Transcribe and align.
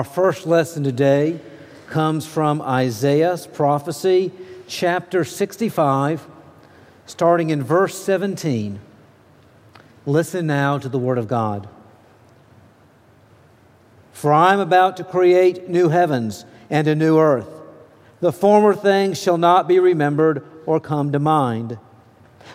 Our 0.00 0.04
first 0.04 0.46
lesson 0.46 0.82
today 0.82 1.38
comes 1.90 2.24
from 2.24 2.62
Isaiah's 2.62 3.46
prophecy, 3.46 4.32
chapter 4.66 5.24
65, 5.24 6.26
starting 7.04 7.50
in 7.50 7.62
verse 7.62 8.02
17. 8.02 8.80
Listen 10.06 10.46
now 10.46 10.78
to 10.78 10.88
the 10.88 10.98
word 10.98 11.18
of 11.18 11.28
God. 11.28 11.68
For 14.14 14.32
I 14.32 14.54
am 14.54 14.60
about 14.60 14.96
to 14.96 15.04
create 15.04 15.68
new 15.68 15.90
heavens 15.90 16.46
and 16.70 16.88
a 16.88 16.94
new 16.94 17.18
earth. 17.18 17.50
The 18.20 18.32
former 18.32 18.72
things 18.72 19.20
shall 19.20 19.36
not 19.36 19.68
be 19.68 19.78
remembered 19.78 20.42
or 20.64 20.80
come 20.80 21.12
to 21.12 21.18
mind. 21.18 21.76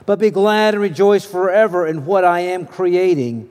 But 0.07 0.17
be 0.17 0.31
glad 0.31 0.73
and 0.73 0.81
rejoice 0.81 1.25
forever 1.25 1.85
in 1.85 2.07
what 2.07 2.25
I 2.25 2.39
am 2.39 2.65
creating. 2.65 3.47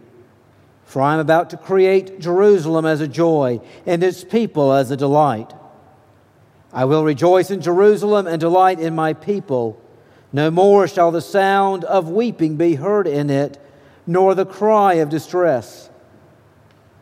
For 0.85 1.03
I 1.03 1.15
am 1.15 1.21
about 1.21 1.51
to 1.51 1.57
create 1.57 2.21
Jerusalem 2.21 2.85
as 2.85 3.01
a 3.01 3.09
joy 3.09 3.61
and 3.87 4.03
its 4.03 4.23
people 4.23 4.73
as 4.73 4.91
a 4.91 4.97
delight. 4.97 5.53
I 6.73 6.85
will 6.85 7.05
rejoice 7.05 7.51
in 7.51 7.61
Jerusalem 7.61 8.27
and 8.27 8.41
delight 8.41 8.81
in 8.81 8.95
my 8.95 9.13
people. 9.13 9.81
No 10.33 10.51
more 10.51 10.89
shall 10.89 11.11
the 11.11 11.21
sound 11.21 11.85
of 11.85 12.11
weeping 12.11 12.57
be 12.57 12.75
heard 12.75 13.07
in 13.07 13.31
it, 13.31 13.59
nor 14.07 14.35
the 14.35 14.45
cry 14.45 14.95
of 14.95 15.09
distress. 15.09 15.89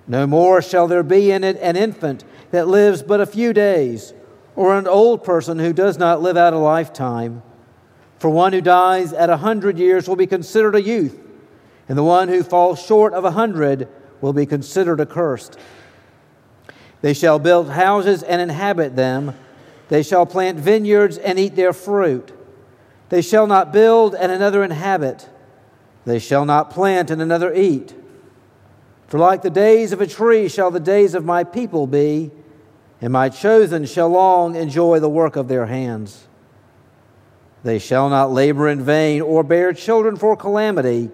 No 0.06 0.26
more 0.26 0.60
shall 0.60 0.86
there 0.86 1.02
be 1.02 1.30
in 1.30 1.42
it 1.42 1.56
an 1.60 1.76
infant 1.76 2.24
that 2.50 2.68
lives 2.68 3.02
but 3.02 3.20
a 3.20 3.26
few 3.26 3.52
days, 3.52 4.12
or 4.54 4.76
an 4.76 4.86
old 4.86 5.24
person 5.24 5.58
who 5.58 5.72
does 5.72 5.96
not 5.96 6.20
live 6.20 6.36
out 6.36 6.52
a 6.52 6.58
lifetime. 6.58 7.42
For 8.18 8.28
one 8.28 8.52
who 8.52 8.60
dies 8.60 9.12
at 9.12 9.30
a 9.30 9.38
hundred 9.38 9.78
years 9.78 10.06
will 10.06 10.16
be 10.16 10.26
considered 10.26 10.74
a 10.74 10.82
youth 10.82 11.18
and 11.88 11.98
the 11.98 12.04
one 12.04 12.28
who 12.28 12.42
falls 12.42 12.80
short 12.80 13.12
of 13.12 13.24
a 13.24 13.32
hundred 13.32 13.88
will 14.20 14.32
be 14.32 14.46
considered 14.46 15.00
accursed. 15.00 15.58
They 17.00 17.12
shall 17.12 17.38
build 17.38 17.70
houses 17.70 18.22
and 18.22 18.40
inhabit 18.40 18.94
them. 18.94 19.34
They 19.88 20.02
shall 20.02 20.24
plant 20.24 20.58
vineyards 20.58 21.18
and 21.18 21.38
eat 21.38 21.56
their 21.56 21.72
fruit. 21.72 22.32
They 23.08 23.20
shall 23.20 23.46
not 23.46 23.72
build 23.72 24.14
and 24.14 24.30
another 24.30 24.62
inhabit. 24.62 25.28
They 26.06 26.18
shall 26.18 26.44
not 26.44 26.70
plant 26.70 27.10
and 27.10 27.20
another 27.20 27.52
eat. 27.52 27.94
For 29.08 29.18
like 29.18 29.42
the 29.42 29.50
days 29.50 29.92
of 29.92 30.00
a 30.00 30.06
tree 30.06 30.48
shall 30.48 30.70
the 30.70 30.80
days 30.80 31.14
of 31.14 31.24
my 31.24 31.44
people 31.44 31.86
be, 31.86 32.30
and 33.00 33.12
my 33.12 33.28
chosen 33.28 33.84
shall 33.84 34.08
long 34.08 34.54
enjoy 34.54 35.00
the 35.00 35.08
work 35.10 35.36
of 35.36 35.48
their 35.48 35.66
hands. 35.66 36.26
They 37.64 37.78
shall 37.78 38.08
not 38.08 38.32
labor 38.32 38.68
in 38.68 38.82
vain 38.82 39.20
or 39.20 39.42
bear 39.42 39.72
children 39.72 40.16
for 40.16 40.36
calamity 40.36 41.10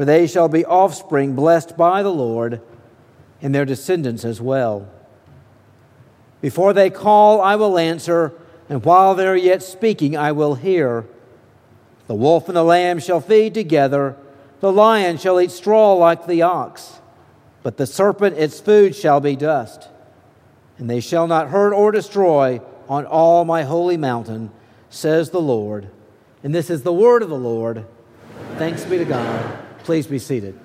for 0.00 0.06
they 0.06 0.26
shall 0.26 0.48
be 0.48 0.64
offspring 0.64 1.34
blessed 1.34 1.76
by 1.76 2.02
the 2.02 2.10
Lord, 2.10 2.62
and 3.42 3.54
their 3.54 3.66
descendants 3.66 4.24
as 4.24 4.40
well. 4.40 4.88
Before 6.40 6.72
they 6.72 6.88
call, 6.88 7.42
I 7.42 7.56
will 7.56 7.76
answer, 7.76 8.32
and 8.70 8.82
while 8.82 9.14
they 9.14 9.26
are 9.26 9.36
yet 9.36 9.62
speaking, 9.62 10.16
I 10.16 10.32
will 10.32 10.54
hear. 10.54 11.04
The 12.06 12.14
wolf 12.14 12.48
and 12.48 12.56
the 12.56 12.62
lamb 12.62 12.98
shall 12.98 13.20
feed 13.20 13.52
together, 13.52 14.16
the 14.60 14.72
lion 14.72 15.18
shall 15.18 15.38
eat 15.38 15.50
straw 15.50 15.92
like 15.92 16.26
the 16.26 16.40
ox, 16.40 17.00
but 17.62 17.76
the 17.76 17.86
serpent 17.86 18.38
its 18.38 18.58
food 18.58 18.96
shall 18.96 19.20
be 19.20 19.36
dust. 19.36 19.86
And 20.78 20.88
they 20.88 21.00
shall 21.00 21.26
not 21.26 21.50
hurt 21.50 21.74
or 21.74 21.92
destroy 21.92 22.62
on 22.88 23.04
all 23.04 23.44
my 23.44 23.64
holy 23.64 23.98
mountain, 23.98 24.50
says 24.88 25.28
the 25.28 25.42
Lord. 25.42 25.90
And 26.42 26.54
this 26.54 26.70
is 26.70 26.84
the 26.84 26.90
word 26.90 27.22
of 27.22 27.28
the 27.28 27.36
Lord. 27.36 27.84
Thanks 28.56 28.82
be 28.84 28.96
to 28.96 29.04
God. 29.04 29.66
Please 29.84 30.06
be 30.06 30.18
seated. 30.18 30.58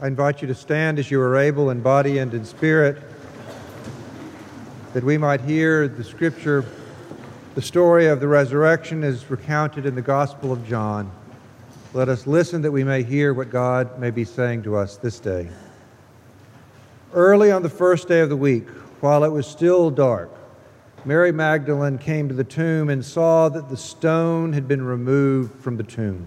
I 0.00 0.08
invite 0.08 0.42
you 0.42 0.48
to 0.48 0.54
stand 0.54 0.98
as 0.98 1.08
you 1.08 1.20
are 1.20 1.36
able 1.36 1.70
in 1.70 1.80
body 1.80 2.18
and 2.18 2.34
in 2.34 2.44
spirit, 2.44 3.00
that 4.92 5.04
we 5.04 5.16
might 5.16 5.40
hear 5.40 5.86
the 5.86 6.02
scripture. 6.02 6.64
The 7.54 7.62
story 7.62 8.06
of 8.08 8.18
the 8.18 8.26
resurrection 8.26 9.04
is 9.04 9.30
recounted 9.30 9.86
in 9.86 9.94
the 9.94 10.02
Gospel 10.02 10.52
of 10.52 10.66
John. 10.66 11.12
Let 11.94 12.08
us 12.08 12.26
listen 12.26 12.60
that 12.62 12.72
we 12.72 12.82
may 12.82 13.04
hear 13.04 13.32
what 13.32 13.50
God 13.50 14.00
may 14.00 14.10
be 14.10 14.24
saying 14.24 14.64
to 14.64 14.76
us 14.76 14.96
this 14.96 15.20
day. 15.20 15.48
Early 17.14 17.52
on 17.52 17.62
the 17.62 17.70
first 17.70 18.08
day 18.08 18.20
of 18.20 18.28
the 18.28 18.36
week, 18.36 18.68
while 19.00 19.22
it 19.22 19.30
was 19.30 19.46
still 19.46 19.90
dark, 19.90 20.30
Mary 21.04 21.30
Magdalene 21.30 21.98
came 21.98 22.28
to 22.28 22.34
the 22.34 22.44
tomb 22.44 22.90
and 22.90 23.04
saw 23.04 23.48
that 23.48 23.68
the 23.68 23.76
stone 23.76 24.52
had 24.52 24.66
been 24.66 24.82
removed 24.82 25.62
from 25.62 25.76
the 25.76 25.84
tomb 25.84 26.26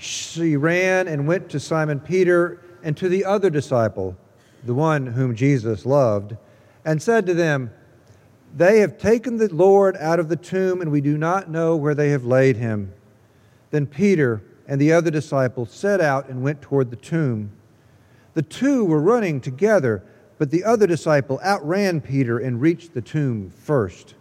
she 0.00 0.56
ran 0.56 1.08
and 1.08 1.26
went 1.26 1.50
to 1.50 1.60
Simon 1.60 2.00
Peter 2.00 2.62
and 2.82 2.96
to 2.96 3.08
the 3.08 3.24
other 3.24 3.50
disciple, 3.50 4.16
the 4.64 4.72
one 4.72 5.06
whom 5.06 5.36
Jesus 5.36 5.84
loved, 5.84 6.36
and 6.86 7.02
said 7.02 7.26
to 7.26 7.34
them, 7.34 7.70
They 8.56 8.80
have 8.80 8.96
taken 8.96 9.36
the 9.36 9.54
Lord 9.54 9.98
out 9.98 10.18
of 10.18 10.30
the 10.30 10.36
tomb, 10.36 10.80
and 10.80 10.90
we 10.90 11.02
do 11.02 11.18
not 11.18 11.50
know 11.50 11.76
where 11.76 11.94
they 11.94 12.10
have 12.10 12.24
laid 12.24 12.56
him. 12.56 12.94
Then 13.70 13.86
Peter 13.86 14.42
and 14.66 14.80
the 14.80 14.92
other 14.92 15.10
disciple 15.10 15.66
set 15.66 16.00
out 16.00 16.30
and 16.30 16.42
went 16.42 16.62
toward 16.62 16.90
the 16.90 16.96
tomb. 16.96 17.52
The 18.32 18.42
two 18.42 18.86
were 18.86 19.00
running 19.00 19.38
together, 19.40 20.02
but 20.38 20.50
the 20.50 20.64
other 20.64 20.86
disciple 20.86 21.38
outran 21.44 22.00
Peter 22.00 22.38
and 22.38 22.60
reached 22.60 22.94
the 22.94 23.02
tomb 23.02 23.50
first. 23.50 24.14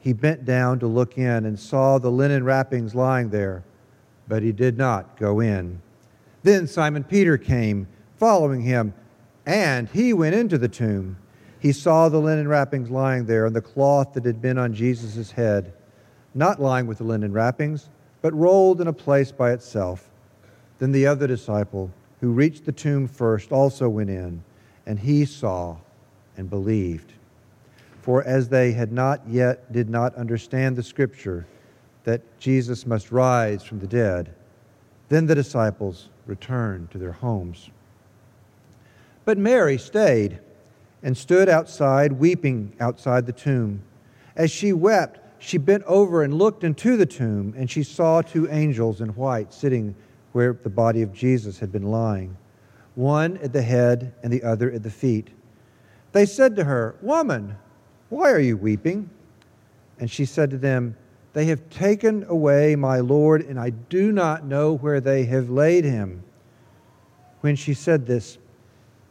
He 0.00 0.14
bent 0.14 0.46
down 0.46 0.78
to 0.78 0.86
look 0.86 1.18
in 1.18 1.44
and 1.44 1.60
saw 1.60 1.98
the 1.98 2.10
linen 2.10 2.44
wrappings 2.44 2.94
lying 2.94 3.28
there 3.28 3.62
but 4.28 4.42
he 4.42 4.52
did 4.52 4.78
not 4.78 5.16
go 5.16 5.40
in. 5.40 5.80
Then 6.42 6.66
Simon 6.66 7.04
Peter 7.04 7.38
came, 7.38 7.86
following 8.16 8.62
him, 8.62 8.94
and 9.46 9.88
he 9.88 10.12
went 10.12 10.34
into 10.34 10.58
the 10.58 10.68
tomb. 10.68 11.16
He 11.58 11.72
saw 11.72 12.08
the 12.08 12.18
linen 12.18 12.48
wrappings 12.48 12.90
lying 12.90 13.26
there, 13.26 13.46
and 13.46 13.54
the 13.54 13.60
cloth 13.60 14.14
that 14.14 14.24
had 14.24 14.42
been 14.42 14.58
on 14.58 14.74
Jesus' 14.74 15.30
head, 15.30 15.72
not 16.34 16.60
lying 16.60 16.86
with 16.86 16.98
the 16.98 17.04
linen 17.04 17.32
wrappings, 17.32 17.88
but 18.20 18.34
rolled 18.34 18.80
in 18.80 18.88
a 18.88 18.92
place 18.92 19.30
by 19.30 19.52
itself. 19.52 20.08
Then 20.78 20.92
the 20.92 21.06
other 21.06 21.26
disciple, 21.26 21.90
who 22.20 22.32
reached 22.32 22.64
the 22.64 22.72
tomb 22.72 23.06
first, 23.06 23.52
also 23.52 23.88
went 23.88 24.10
in, 24.10 24.42
and 24.86 24.98
he 24.98 25.24
saw 25.24 25.76
and 26.36 26.48
believed. 26.50 27.12
For 28.00 28.24
as 28.24 28.48
they 28.48 28.72
had 28.72 28.90
not 28.90 29.20
yet 29.28 29.72
did 29.72 29.88
not 29.88 30.14
understand 30.16 30.74
the 30.74 30.82
scripture, 30.82 31.46
that 32.04 32.22
Jesus 32.38 32.86
must 32.86 33.12
rise 33.12 33.62
from 33.62 33.78
the 33.78 33.86
dead. 33.86 34.34
Then 35.08 35.26
the 35.26 35.34
disciples 35.34 36.08
returned 36.26 36.90
to 36.90 36.98
their 36.98 37.12
homes. 37.12 37.70
But 39.24 39.38
Mary 39.38 39.78
stayed 39.78 40.38
and 41.02 41.16
stood 41.16 41.48
outside, 41.48 42.12
weeping 42.12 42.74
outside 42.80 43.26
the 43.26 43.32
tomb. 43.32 43.82
As 44.36 44.50
she 44.50 44.72
wept, 44.72 45.20
she 45.38 45.58
bent 45.58 45.82
over 45.84 46.22
and 46.22 46.34
looked 46.34 46.64
into 46.64 46.96
the 46.96 47.06
tomb, 47.06 47.54
and 47.56 47.70
she 47.70 47.82
saw 47.82 48.22
two 48.22 48.48
angels 48.48 49.00
in 49.00 49.08
white 49.10 49.52
sitting 49.52 49.94
where 50.32 50.52
the 50.52 50.70
body 50.70 51.02
of 51.02 51.12
Jesus 51.12 51.58
had 51.58 51.72
been 51.72 51.90
lying, 51.90 52.36
one 52.94 53.36
at 53.38 53.52
the 53.52 53.62
head 53.62 54.14
and 54.22 54.32
the 54.32 54.42
other 54.42 54.70
at 54.70 54.82
the 54.82 54.90
feet. 54.90 55.28
They 56.12 56.26
said 56.26 56.56
to 56.56 56.64
her, 56.64 56.94
Woman, 57.02 57.56
why 58.08 58.30
are 58.30 58.40
you 58.40 58.56
weeping? 58.56 59.10
And 59.98 60.10
she 60.10 60.24
said 60.24 60.50
to 60.50 60.58
them, 60.58 60.96
they 61.32 61.46
have 61.46 61.68
taken 61.70 62.24
away 62.28 62.76
my 62.76 63.00
Lord, 63.00 63.42
and 63.42 63.58
I 63.58 63.70
do 63.70 64.12
not 64.12 64.44
know 64.44 64.76
where 64.76 65.00
they 65.00 65.24
have 65.24 65.50
laid 65.50 65.84
him. 65.84 66.22
When 67.40 67.56
she 67.56 67.74
said 67.74 68.06
this, 68.06 68.38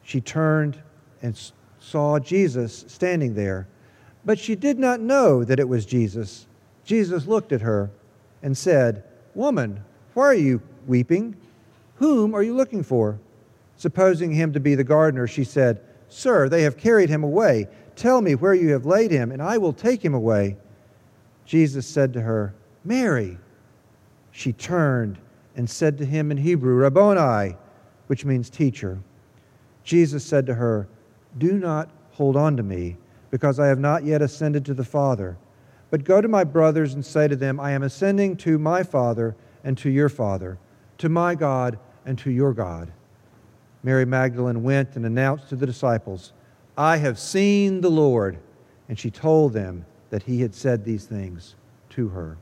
she 0.04 0.22
turned 0.22 0.82
and 1.22 1.40
saw 1.80 2.20
Jesus 2.20 2.86
standing 2.88 3.34
there. 3.34 3.68
But 4.24 4.40
she 4.40 4.56
did 4.56 4.78
not 4.78 5.00
know 5.00 5.44
that 5.44 5.60
it 5.60 5.68
was 5.68 5.86
Jesus. 5.86 6.48
Jesus 6.86 7.26
looked 7.26 7.52
at 7.52 7.62
her 7.62 7.90
and 8.44 8.58
said, 8.58 9.04
Woman, 9.34 9.84
why 10.14 10.26
are 10.26 10.34
you 10.34 10.62
weeping? 10.88 11.36
Whom 11.96 12.36
are 12.36 12.44
you 12.44 12.54
looking 12.54 12.84
for? 12.84 13.20
Supposing 13.78 14.32
him 14.32 14.54
to 14.54 14.60
be 14.60 14.76
the 14.76 14.84
gardener, 14.84 15.28
she 15.28 15.44
said, 15.44 15.82
Sir, 16.08 16.50
they 16.50 16.62
have 16.64 16.78
carried 16.78 17.10
him 17.10 17.24
away 17.24 17.68
tell 18.02 18.22
me 18.22 18.36
where 18.36 18.54
you 18.54 18.72
have 18.72 18.86
laid 18.86 19.12
him, 19.12 19.32
and 19.32 19.42
I 19.42 19.58
will 19.58 19.74
take 19.74 20.04
him 20.04 20.14
away. 20.14 20.58
Jesus 21.52 21.86
said 21.86 22.14
to 22.14 22.22
her, 22.22 22.56
Mary. 22.86 23.38
She 24.32 24.54
turned 24.54 25.20
and 25.58 25.70
said 25.70 25.98
to 25.98 26.06
him 26.06 26.32
in 26.32 26.38
Hebrew, 26.38 26.76
Rabboni, 26.76 27.58
which 28.08 28.24
means 28.24 28.50
teacher. 28.50 29.00
Jesus 29.84 30.24
said 30.24 30.46
to 30.46 30.54
her, 30.54 30.88
Do 31.38 31.60
not 31.60 31.90
hold 32.12 32.38
on 32.38 32.56
to 32.56 32.64
me, 32.64 32.96
because 33.32 33.60
I 33.60 33.68
have 33.68 33.80
not 33.80 34.06
yet 34.06 34.22
ascended 34.22 34.64
to 34.64 34.74
the 34.74 34.86
Father. 34.86 35.38
But 35.90 36.06
go 36.06 36.22
to 36.22 36.30
my 36.30 36.46
brothers 36.46 36.94
and 36.94 37.06
say 37.06 37.28
to 37.28 37.36
them, 37.36 37.60
I 37.60 37.72
am 37.72 37.84
ascending 37.84 38.38
to 38.38 38.58
my 38.58 38.82
Father 38.82 39.36
and 39.66 39.78
to 39.80 39.90
your 39.90 40.08
Father, 40.08 40.58
to 41.00 41.10
my 41.10 41.36
God 41.36 41.78
and 42.06 42.18
to 42.20 42.32
your 42.32 42.54
God. 42.54 42.94
Mary 43.84 44.06
Magdalene 44.06 44.64
went 44.64 44.96
and 44.96 45.06
announced 45.06 45.50
to 45.50 45.58
the 45.58 45.66
disciples, 45.66 46.32
I 46.78 46.96
have 46.96 47.20
seen 47.20 47.82
the 47.82 47.92
Lord. 47.92 48.40
And 48.88 48.98
she 48.98 49.12
told 49.12 49.52
them 49.52 49.86
that 50.12 50.24
he 50.24 50.42
had 50.42 50.54
said 50.54 50.86
these 50.86 51.06
things 51.06 51.56
to 51.90 52.10
her. 52.10 52.38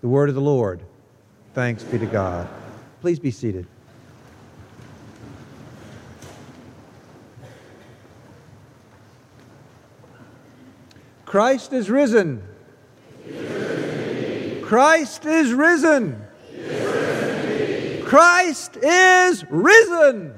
The 0.00 0.08
word 0.08 0.30
of 0.30 0.34
the 0.34 0.40
Lord. 0.40 0.80
Thanks 1.52 1.82
be 1.82 1.98
to 1.98 2.06
God. 2.06 2.48
Please 3.00 3.18
be 3.18 3.30
seated. 3.30 3.66
Christ 11.26 11.72
is 11.72 11.90
risen. 11.90 12.42
Christ 14.62 15.26
is 15.26 15.52
risen. 15.52 16.24
Christ 18.04 18.76
is 18.80 19.44
risen. 19.50 20.32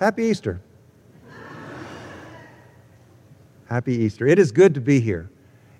Happy 0.00 0.24
Easter. 0.24 0.60
Happy 3.68 3.94
Easter. 3.96 4.26
It 4.26 4.38
is 4.38 4.50
good 4.50 4.74
to 4.74 4.80
be 4.80 4.98
here. 4.98 5.28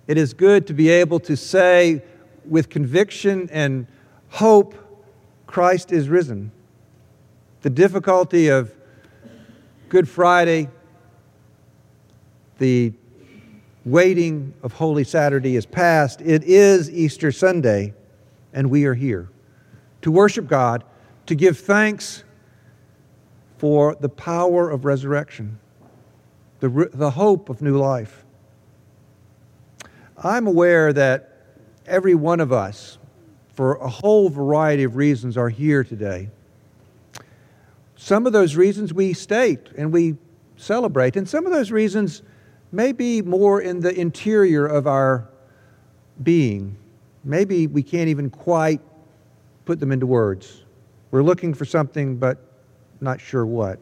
It 0.07 0.19
is 0.19 0.35
good 0.35 0.67
to 0.67 0.75
be 0.75 0.91
able 0.91 1.21
to 1.21 1.37
say 1.37 2.03
with 2.45 2.69
conviction 2.69 3.49
and 3.51 3.87
hope, 4.29 4.75
Christ 5.47 5.91
is 5.91 6.11
risen. 6.11 6.53
The 7.63 7.71
difficulty 7.71 8.49
of 8.49 8.75
Good 9.89 10.07
Friday, 10.07 10.69
the 12.59 12.93
waiting 13.87 14.53
of 14.63 14.75
Holy 14.75 15.05
Saturday 15.05 15.57
is 15.57 15.65
past. 15.65 16.21
It 16.21 16.45
is 16.45 16.91
Easter 16.91 17.33
Sunday, 17.33 17.95
and 18.53 18.69
we 18.69 18.85
are 18.85 18.95
here 18.95 19.31
to 20.03 20.11
worship 20.11 20.47
God, 20.47 20.85
to 21.25 21.35
give 21.35 21.59
thanks 21.59 22.23
for 23.57 23.97
the 23.99 24.11
power 24.11 24.69
of 24.69 24.85
resurrection, 24.85 25.59
the, 26.61 26.91
the 26.93 27.11
hope 27.11 27.49
of 27.49 27.63
new 27.63 27.79
life. 27.79 28.25
I'm 30.17 30.47
aware 30.47 30.93
that 30.93 31.33
every 31.87 32.15
one 32.15 32.41
of 32.41 32.53
us, 32.53 32.99
for 33.55 33.77
a 33.77 33.89
whole 33.89 34.29
variety 34.29 34.83
of 34.85 34.97
reasons, 34.97 35.37
are 35.37 35.49
here 35.49 35.85
today. 35.85 36.29
Some 37.97 38.27
of 38.27 38.33
those 38.33 38.57
reasons 38.57 38.93
we 38.93 39.13
state 39.13 39.69
and 39.77 39.93
we 39.93 40.17
celebrate, 40.57 41.17
and 41.17 41.29
some 41.29 41.47
of 41.47 41.53
those 41.53 41.71
reasons 41.71 42.23
may 42.73 42.93
be 42.93 43.23
more 43.23 43.61
in 43.61 43.81
the 43.81 43.99
interior 43.99 44.67
of 44.67 44.87
our 44.87 45.29
being. 46.23 46.77
Maybe 47.25 47.67
we 47.67 47.83
can't 47.83 48.09
even 48.09 48.31
quite 48.31 48.81
put 49.65 49.81
them 49.81 49.93
into 49.93 50.07
words. 50.07 50.63
We're 51.11 51.23
looking 51.23 51.55
for 51.55 51.65
something, 51.65 52.17
but 52.17 52.39
not 53.01 53.21
sure 53.21 53.47
what. 53.47 53.79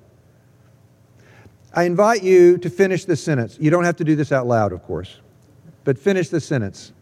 I 1.76 1.84
invite 1.84 2.22
you 2.22 2.56
to 2.58 2.70
finish 2.70 3.04
this 3.04 3.22
sentence. 3.22 3.58
You 3.60 3.70
don't 3.70 3.84
have 3.84 3.96
to 3.96 4.04
do 4.04 4.16
this 4.16 4.32
out 4.32 4.46
loud, 4.46 4.72
of 4.72 4.82
course, 4.82 5.20
but 5.84 5.98
finish 5.98 6.30
the 6.30 6.40
sentence. 6.40 6.94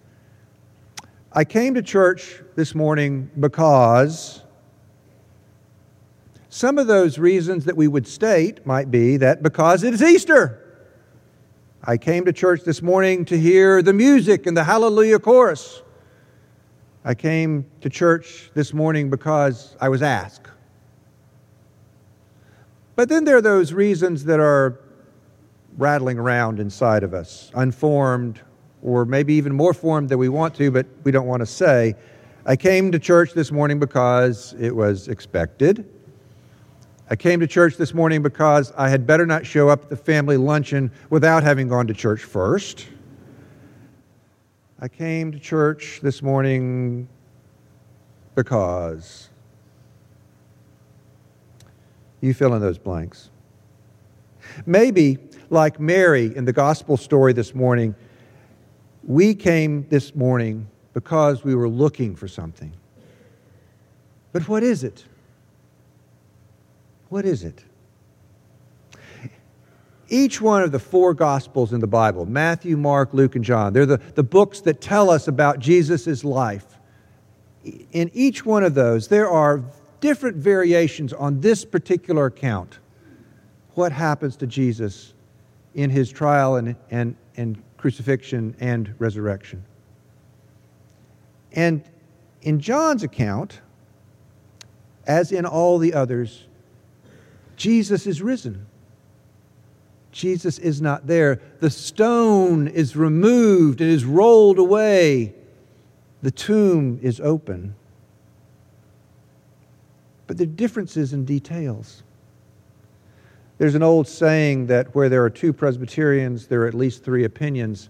I 1.32 1.44
came 1.44 1.74
to 1.74 1.82
church 1.82 2.42
this 2.56 2.74
morning 2.74 3.30
because 3.38 4.42
some 6.48 6.76
of 6.76 6.88
those 6.88 7.20
reasons 7.20 7.66
that 7.66 7.76
we 7.76 7.86
would 7.86 8.08
state 8.08 8.66
might 8.66 8.90
be 8.90 9.16
that 9.18 9.44
because 9.44 9.84
it 9.84 9.94
is 9.94 10.02
Easter. 10.02 10.60
I 11.84 11.96
came 11.96 12.24
to 12.24 12.32
church 12.32 12.64
this 12.64 12.82
morning 12.82 13.24
to 13.26 13.38
hear 13.38 13.80
the 13.80 13.92
music 13.92 14.44
and 14.44 14.56
the 14.56 14.64
Hallelujah 14.64 15.20
chorus. 15.20 15.82
I 17.04 17.14
came 17.14 17.64
to 17.80 17.88
church 17.88 18.50
this 18.54 18.74
morning 18.74 19.08
because 19.08 19.76
I 19.80 19.88
was 19.88 20.02
asked. 20.02 20.48
But 22.96 23.08
then 23.08 23.24
there 23.24 23.36
are 23.36 23.42
those 23.42 23.72
reasons 23.72 24.24
that 24.24 24.40
are 24.40 24.78
rattling 25.76 26.18
around 26.18 26.60
inside 26.60 27.02
of 27.02 27.12
us, 27.12 27.50
unformed, 27.54 28.40
or 28.82 29.04
maybe 29.04 29.34
even 29.34 29.52
more 29.52 29.74
formed 29.74 30.08
than 30.08 30.18
we 30.18 30.28
want 30.28 30.54
to, 30.56 30.70
but 30.70 30.86
we 31.02 31.10
don't 31.10 31.26
want 31.26 31.40
to 31.40 31.46
say. 31.46 31.96
I 32.46 32.56
came 32.56 32.92
to 32.92 32.98
church 32.98 33.32
this 33.32 33.50
morning 33.50 33.80
because 33.80 34.54
it 34.60 34.74
was 34.74 35.08
expected. 35.08 35.90
I 37.10 37.16
came 37.16 37.40
to 37.40 37.46
church 37.46 37.76
this 37.76 37.92
morning 37.92 38.22
because 38.22 38.72
I 38.76 38.88
had 38.88 39.06
better 39.06 39.26
not 39.26 39.44
show 39.44 39.68
up 39.68 39.84
at 39.84 39.88
the 39.90 39.96
family 39.96 40.36
luncheon 40.36 40.90
without 41.10 41.42
having 41.42 41.68
gone 41.68 41.86
to 41.88 41.94
church 41.94 42.22
first. 42.22 42.86
I 44.80 44.88
came 44.88 45.32
to 45.32 45.38
church 45.38 46.00
this 46.02 46.22
morning 46.22 47.08
because 48.34 49.30
you 52.24 52.34
fill 52.34 52.54
in 52.54 52.60
those 52.60 52.78
blanks. 52.78 53.30
Maybe, 54.66 55.18
like 55.50 55.78
Mary 55.78 56.34
in 56.34 56.44
the 56.44 56.52
gospel 56.52 56.96
story 56.96 57.32
this 57.32 57.54
morning, 57.54 57.94
we 59.02 59.34
came 59.34 59.86
this 59.88 60.14
morning 60.14 60.68
because 60.94 61.44
we 61.44 61.54
were 61.54 61.68
looking 61.68 62.16
for 62.16 62.28
something. 62.28 62.72
But 64.32 64.48
what 64.48 64.62
is 64.62 64.84
it? 64.84 65.04
What 67.08 67.24
is 67.24 67.44
it? 67.44 67.62
Each 70.08 70.40
one 70.40 70.62
of 70.62 70.72
the 70.72 70.78
four 70.78 71.14
Gospels 71.14 71.72
in 71.72 71.80
the 71.80 71.86
Bible 71.86 72.26
Matthew, 72.26 72.76
Mark, 72.76 73.14
Luke, 73.14 73.36
and 73.36 73.44
John 73.44 73.72
they're 73.72 73.86
the, 73.86 74.00
the 74.14 74.22
books 74.22 74.60
that 74.62 74.80
tell 74.80 75.10
us 75.10 75.28
about 75.28 75.58
Jesus' 75.58 76.24
life. 76.24 76.66
In 77.92 78.10
each 78.12 78.44
one 78.44 78.62
of 78.62 78.74
those, 78.74 79.08
there 79.08 79.28
are 79.28 79.62
different 80.04 80.36
variations 80.36 81.14
on 81.14 81.40
this 81.40 81.64
particular 81.64 82.26
account 82.26 82.78
what 83.70 83.90
happens 83.90 84.36
to 84.36 84.46
Jesus 84.46 85.14
in 85.72 85.88
his 85.88 86.12
trial 86.12 86.56
and, 86.56 86.76
and, 86.90 87.16
and 87.38 87.62
crucifixion 87.78 88.54
and 88.60 88.94
resurrection. 88.98 89.64
And 91.52 91.82
in 92.42 92.60
John's 92.60 93.02
account, 93.02 93.62
as 95.06 95.32
in 95.32 95.46
all 95.46 95.78
the 95.78 95.94
others, 95.94 96.48
Jesus 97.56 98.06
is 98.06 98.20
risen. 98.20 98.66
Jesus 100.12 100.58
is 100.58 100.82
not 100.82 101.06
there. 101.06 101.40
The 101.60 101.70
stone 101.70 102.68
is 102.68 102.94
removed, 102.94 103.80
it 103.80 103.88
is 103.88 104.04
rolled 104.04 104.58
away, 104.58 105.32
the 106.20 106.30
tomb 106.30 106.98
is 107.00 107.20
open 107.20 107.74
but 110.26 110.38
the 110.38 110.46
differences 110.46 111.12
in 111.12 111.24
details. 111.24 112.02
There's 113.58 113.74
an 113.74 113.82
old 113.82 114.08
saying 114.08 114.66
that 114.66 114.94
where 114.94 115.08
there 115.08 115.22
are 115.24 115.30
two 115.30 115.52
Presbyterians, 115.52 116.46
there 116.46 116.62
are 116.62 116.66
at 116.66 116.74
least 116.74 117.04
three 117.04 117.24
opinions. 117.24 117.88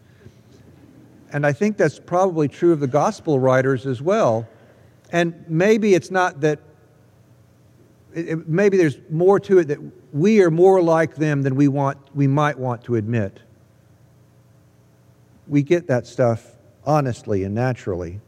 And 1.32 1.46
I 1.46 1.52
think 1.52 1.76
that's 1.76 1.98
probably 1.98 2.48
true 2.48 2.72
of 2.72 2.80
the 2.80 2.86
gospel 2.86 3.38
writers 3.38 3.86
as 3.86 4.02
well. 4.02 4.46
And 5.10 5.44
maybe 5.48 5.94
it's 5.94 6.10
not 6.10 6.40
that, 6.42 6.60
it, 8.14 8.46
maybe 8.48 8.76
there's 8.76 8.98
more 9.10 9.40
to 9.40 9.58
it 9.58 9.68
that 9.68 9.78
we 10.12 10.42
are 10.42 10.50
more 10.50 10.82
like 10.82 11.16
them 11.16 11.42
than 11.42 11.56
we, 11.56 11.68
want, 11.68 11.98
we 12.14 12.26
might 12.26 12.58
want 12.58 12.84
to 12.84 12.96
admit. 12.96 13.40
We 15.48 15.62
get 15.62 15.86
that 15.88 16.06
stuff 16.06 16.52
honestly 16.84 17.44
and 17.44 17.54
naturally. 17.54 18.20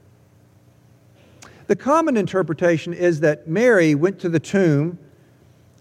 The 1.66 1.76
common 1.76 2.16
interpretation 2.16 2.92
is 2.92 3.20
that 3.20 3.48
Mary 3.48 3.94
went 3.94 4.20
to 4.20 4.28
the 4.28 4.38
tomb 4.38 4.98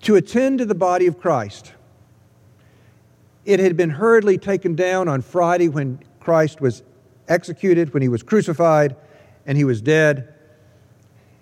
to 0.01 0.15
attend 0.15 0.59
to 0.59 0.65
the 0.65 0.75
body 0.75 1.05
of 1.05 1.19
Christ. 1.19 1.73
It 3.45 3.59
had 3.59 3.77
been 3.77 3.91
hurriedly 3.91 4.39
taken 4.39 4.75
down 4.75 5.07
on 5.07 5.21
Friday 5.21 5.69
when 5.69 5.99
Christ 6.19 6.59
was 6.59 6.81
executed, 7.27 7.93
when 7.93 8.01
he 8.01 8.09
was 8.09 8.23
crucified, 8.23 8.95
and 9.45 9.57
he 9.57 9.63
was 9.63 9.81
dead. 9.81 10.33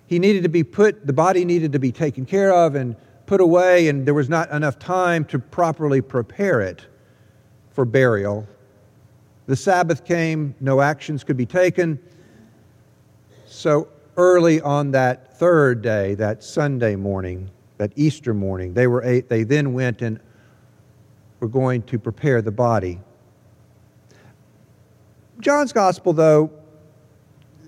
He 0.06 0.18
needed 0.18 0.42
to 0.42 0.50
be 0.50 0.62
put, 0.62 1.06
the 1.06 1.14
body 1.14 1.46
needed 1.46 1.72
to 1.72 1.78
be 1.78 1.90
taken 1.90 2.26
care 2.26 2.52
of 2.52 2.74
and 2.74 2.96
put 3.24 3.40
away, 3.40 3.88
and 3.88 4.04
there 4.04 4.12
was 4.12 4.28
not 4.28 4.50
enough 4.50 4.78
time 4.78 5.24
to 5.26 5.38
properly 5.38 6.02
prepare 6.02 6.60
it 6.60 6.86
for 7.70 7.86
burial. 7.86 8.46
The 9.46 9.56
Sabbath 9.56 10.04
came, 10.04 10.54
no 10.60 10.82
actions 10.82 11.24
could 11.24 11.38
be 11.38 11.46
taken. 11.46 11.98
So 13.46 13.88
early 14.16 14.60
on 14.60 14.92
that 14.92 15.36
third 15.38 15.82
day, 15.82 16.14
that 16.14 16.42
Sunday 16.42 16.96
morning, 16.96 17.50
that 17.78 17.92
Easter 17.96 18.34
morning, 18.34 18.74
they, 18.74 18.86
were 18.86 19.02
eight, 19.04 19.28
they 19.28 19.42
then 19.42 19.72
went 19.72 20.02
and 20.02 20.20
were 21.40 21.48
going 21.48 21.82
to 21.82 21.98
prepare 21.98 22.40
the 22.42 22.52
body. 22.52 23.00
John's 25.40 25.72
gospel, 25.72 26.12
though, 26.12 26.50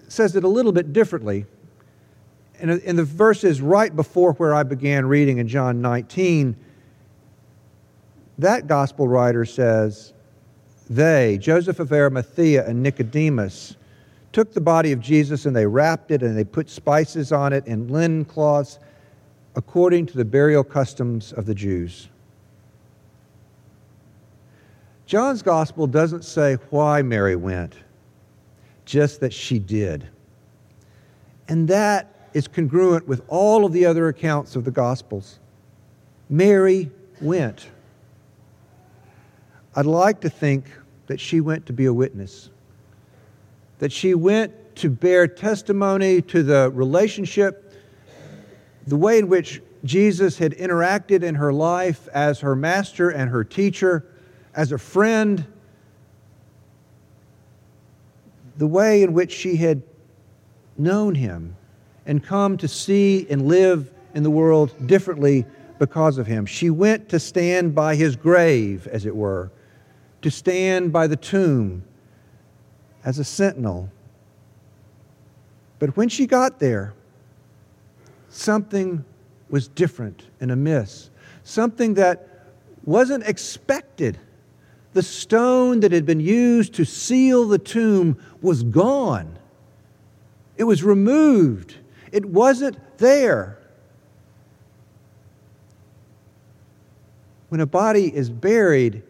says 0.09 0.37
it 0.37 0.45
a 0.45 0.49
little 0.49 0.73
bit 0.73 0.93
differently. 0.93 1.47
In, 2.61 2.71
in 2.71 2.97
the 2.97 3.05
verses 3.05 3.61
right 3.61 3.95
before 3.95 4.33
where 4.35 4.55
I 4.55 4.63
began 4.63 5.05
reading 5.07 5.39
in 5.39 5.49
John 5.49 5.83
19, 5.83 6.57
that 8.39 8.67
gospel 8.67 9.09
writer 9.09 9.45
says, 9.45 10.13
They, 10.89 11.39
Joseph 11.39 11.81
of 11.81 11.93
Arimathea 11.93 12.67
and 12.67 12.83
Nicodemus, 12.83 13.77
took 14.37 14.53
the 14.53 14.61
body 14.61 14.93
of 14.93 15.01
Jesus 15.01 15.47
and 15.47 15.57
they 15.57 15.65
wrapped 15.65 16.11
it 16.11 16.23
and 16.23 16.37
they 16.37 16.45
put 16.45 16.69
spices 16.69 17.33
on 17.33 17.55
it 17.55 17.67
and 17.67 17.91
linen 17.91 18.23
cloths 18.23 18.79
according 19.55 20.05
to 20.05 20.15
the 20.15 20.27
burial 20.27 20.63
customs 20.63 21.33
of 21.33 21.47
the 21.47 21.55
Jews. 21.55 22.11
John's 25.07 25.41
gospel 25.41 25.87
doesn't 25.87 26.23
say 26.23 26.57
why 26.69 27.01
Mary 27.01 27.35
went, 27.35 27.77
just 28.85 29.21
that 29.21 29.33
she 29.33 29.59
did. 29.59 30.07
And 31.49 31.67
that 31.69 32.29
is 32.35 32.47
congruent 32.47 33.09
with 33.09 33.23
all 33.29 33.65
of 33.65 33.73
the 33.73 33.87
other 33.87 34.09
accounts 34.09 34.55
of 34.55 34.67
the 34.67 34.71
gospels. 34.71 35.39
Mary 36.29 36.91
went. 37.23 37.69
I'd 39.75 39.87
like 39.87 40.21
to 40.21 40.29
think 40.29 40.67
that 41.07 41.21
she 41.21 41.41
went 41.41 41.65
to 41.65 41.73
be 41.73 41.87
a 41.87 41.95
witness, 41.95 42.51
that 43.79 43.93
she 43.93 44.15
went 44.15 44.53
to 44.77 44.91
bear 44.91 45.27
testimony 45.27 46.21
to 46.23 46.43
the 46.43 46.71
relationship, 46.75 47.73
the 48.87 48.97
way 48.97 49.19
in 49.19 49.29
which 49.29 49.63
Jesus 49.85 50.39
had 50.39 50.53
interacted 50.53 51.23
in 51.23 51.35
her 51.37 51.53
life 51.53 52.09
as 52.09 52.41
her 52.41 52.57
master 52.57 53.11
and 53.11 53.31
her 53.31 53.45
teacher, 53.45 54.07
as 54.55 54.73
a 54.73 54.79
friend, 54.79 55.47
the 58.57 58.67
way 58.67 59.03
in 59.03 59.13
which 59.13 59.33
she 59.33 59.57
had 59.57 59.83
known 60.79 61.15
him 61.15 61.57
and 62.07 62.25
come 62.25 62.57
to 62.57 62.69
see 62.69 63.27
and 63.29 63.47
live 63.49 63.93
in 64.15 64.23
the 64.23 64.31
world 64.31 64.75
differently 64.87 65.45
because 65.79 66.17
of 66.17 66.27
him. 66.27 66.47
She 66.47 66.71
went 66.71 67.09
to 67.11 67.21
stand 67.21 67.75
by 67.75 67.97
his 67.97 68.17
grave, 68.17 68.87
as 68.87 69.05
it 69.05 69.15
were, 69.15 69.51
to 70.23 70.31
stand 70.31 70.93
by 70.93 71.07
the 71.07 71.17
tomb 71.17 71.85
as 73.07 73.21
a 73.21 73.25
sentinel. 73.25 73.89
But 75.79 75.97
when 75.97 76.11
she 76.11 76.27
got 76.27 76.59
there, 76.59 76.93
something 78.29 79.05
was 79.49 79.69
different 79.69 80.25
and 80.41 80.51
amiss, 80.51 81.09
something 81.45 81.95
that 81.95 82.29
wasn't 82.85 83.25
expected. 83.27 84.19
The 84.93 85.03
stone 85.03 85.81
that 85.81 85.93
had 85.93 86.05
been 86.05 86.21
used 86.21 86.75
to 86.75 86.85
seal 86.85 87.47
the 87.47 87.59
tomb 87.59 88.19
was 88.43 88.65
gone. 88.65 89.39
It 90.57 90.65
was 90.65 90.83
removed. 90.83 91.77
It 92.11 92.25
wasn't 92.25 92.79
there. 92.99 93.59
When 97.51 97.61
a 97.61 97.67
body 97.67 98.13
is 98.13 98.31
buried, 98.31 99.03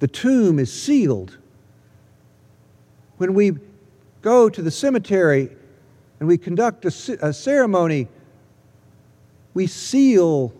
the 0.00 0.08
tomb 0.08 0.58
is 0.58 0.70
sealed. 0.70 1.38
When 3.16 3.34
we 3.34 3.52
go 4.22 4.48
to 4.48 4.62
the 4.62 4.70
cemetery 4.70 5.50
and 6.18 6.28
we 6.28 6.38
conduct 6.38 6.84
a, 6.84 7.18
a 7.26 7.32
ceremony, 7.32 8.08
we 9.52 9.66
seal 9.66 10.52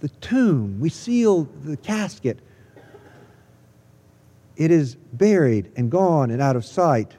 the 0.00 0.08
tomb, 0.08 0.78
we 0.80 0.88
seal 0.88 1.48
the 1.64 1.76
casket. 1.76 2.38
It 4.56 4.70
is 4.70 4.96
buried 5.12 5.70
and 5.76 5.90
gone 5.90 6.30
and 6.30 6.40
out 6.40 6.56
of 6.56 6.64
sight. 6.64 7.16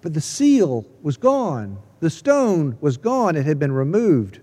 But 0.00 0.14
the 0.14 0.20
seal 0.20 0.86
was 1.02 1.16
gone. 1.16 1.78
The 2.00 2.10
stone 2.10 2.78
was 2.80 2.96
gone. 2.96 3.36
It 3.36 3.44
had 3.44 3.58
been 3.58 3.72
removed. 3.72 4.40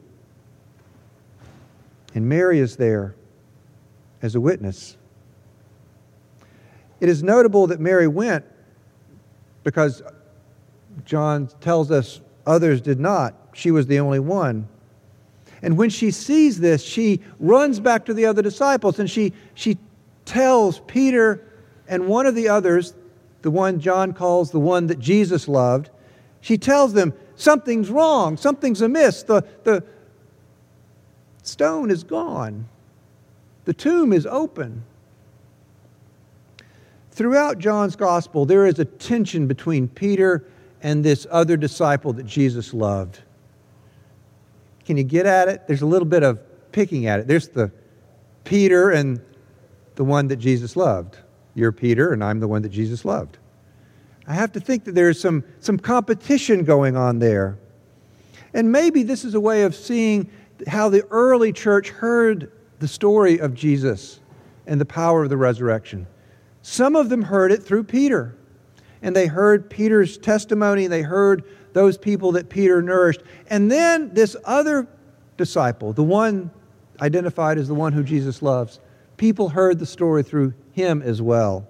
And 2.14 2.28
Mary 2.28 2.60
is 2.60 2.76
there 2.76 3.16
as 4.22 4.36
a 4.36 4.42
witness. 4.42 4.98
It 7.00 7.10
is 7.10 7.24
notable 7.24 7.68
that 7.68 7.80
Mary 7.80 8.08
went 8.08 8.46
because 9.64 10.02
John 11.04 11.48
tells 11.60 11.92
us 11.92 12.22
others 12.46 12.82
did 12.82 13.00
not. 13.00 13.36
She 13.54 13.72
was 13.72 13.88
the 13.88 14.00
only 14.00 14.20
one. 14.20 14.68
And 15.62 15.78
when 15.78 15.90
she 15.90 16.12
sees 16.12 16.60
this, 16.60 16.84
she 16.84 17.22
runs 17.40 17.80
back 17.80 18.06
to 18.06 18.14
the 18.14 18.26
other 18.26 18.42
disciples 18.42 19.00
and 19.00 19.10
she, 19.10 19.34
she 19.54 19.78
tells 20.26 20.80
Peter 20.82 21.44
and 21.88 22.08
one 22.08 22.26
of 22.26 22.36
the 22.36 22.50
others, 22.50 22.94
the 23.42 23.52
one 23.52 23.80
John 23.80 24.14
calls 24.14 24.52
the 24.52 24.60
one 24.60 24.88
that 24.88 25.00
Jesus 25.00 25.48
loved, 25.48 25.90
she 26.42 26.58
tells 26.58 26.94
them, 26.94 27.14
Something's 27.36 27.90
wrong, 27.90 28.38
something's 28.38 28.82
amiss. 28.82 29.24
The, 29.24 29.44
the 29.64 29.84
stone 31.44 31.92
is 31.92 32.04
gone, 32.04 32.68
the 33.66 33.74
tomb 33.74 34.14
is 34.14 34.26
open. 34.26 34.84
Throughout 37.16 37.60
John's 37.60 37.96
gospel, 37.96 38.46
there 38.46 38.66
is 38.66 38.78
a 38.78 38.84
tension 38.84 39.48
between 39.48 39.88
Peter 39.88 40.46
and 40.84 41.02
this 41.02 41.26
other 41.32 41.56
disciple 41.56 42.12
that 42.12 42.26
Jesus 42.26 42.74
loved. 42.74 43.20
Can 44.84 44.98
you 44.98 45.04
get 45.06 45.26
at 45.26 45.48
it? 45.48 45.66
There's 45.66 45.82
a 45.82 45.86
little 45.86 46.08
bit 46.08 46.24
of 46.24 46.42
picking 46.74 47.08
at 47.08 47.22
it. 47.22 47.28
There's 47.28 47.48
the 47.48 47.72
Peter 48.44 48.92
and 48.92 49.22
the 49.96 50.04
one 50.04 50.28
that 50.28 50.36
Jesus 50.36 50.76
loved. 50.76 51.18
You're 51.54 51.72
Peter, 51.72 52.12
and 52.12 52.22
I'm 52.22 52.42
the 52.42 52.50
one 52.50 52.62
that 52.64 52.70
Jesus 52.70 53.06
loved. 53.06 53.38
I 54.28 54.34
have 54.34 54.52
to 54.52 54.60
think 54.60 54.84
that 54.84 54.94
there's 54.94 55.18
some, 55.18 55.46
some 55.62 55.80
competition 55.80 56.66
going 56.66 56.98
on 56.98 57.20
there. 57.20 57.58
And 58.54 58.74
maybe 58.74 59.04
this 59.04 59.24
is 59.24 59.36
a 59.36 59.40
way 59.40 59.64
of 59.64 59.74
seeing 59.74 60.30
how 60.68 60.90
the 60.90 61.06
early 61.06 61.54
church 61.54 61.92
heard 61.92 62.52
the 62.80 62.90
story 62.90 63.40
of 63.40 63.54
Jesus 63.54 64.20
and 64.68 64.82
the 64.82 64.86
power 64.86 65.24
of 65.24 65.30
the 65.30 65.38
resurrection. 65.38 66.08
Some 66.68 66.96
of 66.96 67.10
them 67.10 67.22
heard 67.22 67.52
it 67.52 67.62
through 67.62 67.84
Peter, 67.84 68.36
and 69.04 69.16
they 69.16 69.28
heard 69.28 69.70
Peter's 69.70 70.18
testimony, 70.18 70.88
they 70.88 71.04
heard 71.04 71.44
those 71.74 71.96
people 71.96 72.32
that 72.32 72.50
Peter 72.50 72.82
nourished. 72.82 73.22
And 73.52 73.70
then 73.70 74.16
this 74.16 74.36
other 74.44 74.88
disciple, 75.38 75.94
the 75.94 76.02
one 76.02 76.50
identified 77.00 77.60
as 77.60 77.68
the 77.68 77.76
one 77.76 77.94
who 77.94 78.02
Jesus 78.02 78.42
loves, 78.42 78.80
people 79.16 79.50
heard 79.50 79.78
the 79.78 79.86
story 79.86 80.24
through 80.24 80.56
him 80.72 81.04
as 81.04 81.22
well. 81.22 81.68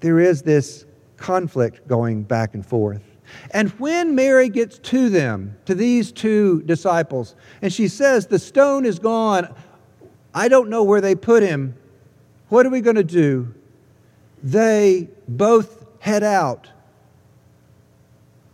There 0.00 0.20
is 0.20 0.42
this 0.42 0.84
conflict 1.16 1.88
going 1.88 2.24
back 2.24 2.52
and 2.52 2.64
forth. 2.64 3.02
And 3.52 3.70
when 3.80 4.14
Mary 4.14 4.50
gets 4.50 4.78
to 4.90 5.08
them, 5.08 5.56
to 5.64 5.74
these 5.74 6.12
two 6.12 6.60
disciples, 6.64 7.34
and 7.62 7.72
she 7.72 7.88
says, 7.88 8.26
The 8.26 8.38
stone 8.38 8.84
is 8.84 8.98
gone, 8.98 9.54
I 10.34 10.48
don't 10.48 10.68
know 10.68 10.84
where 10.84 11.00
they 11.00 11.14
put 11.14 11.42
him. 11.42 11.74
What 12.50 12.66
are 12.66 12.70
we 12.70 12.82
going 12.82 12.96
to 12.96 13.02
do? 13.02 13.54
They 14.42 15.08
both 15.28 15.86
head 16.00 16.22
out 16.22 16.68